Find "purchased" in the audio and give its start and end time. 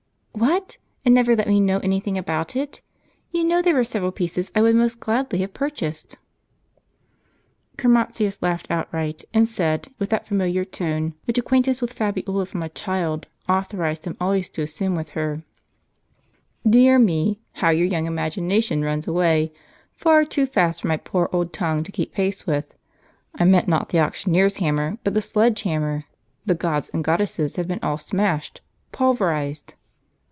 5.53-6.17